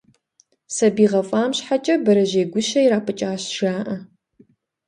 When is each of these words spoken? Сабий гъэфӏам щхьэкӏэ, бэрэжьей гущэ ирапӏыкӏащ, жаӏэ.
Сабий 0.75 1.09
гъэфӏам 1.11 1.51
щхьэкӏэ, 1.57 1.95
бэрэжьей 2.03 2.47
гущэ 2.51 2.79
ирапӏыкӏащ, 2.83 3.43
жаӏэ. 3.57 3.97